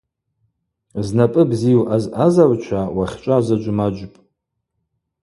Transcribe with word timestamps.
Знапӏы 1.07 1.43
бзийу 1.49 1.83
азъазагӏвчва 1.95 2.81
уахьчӏва 2.95 3.37
заджвмаджвпӏ. 3.45 4.19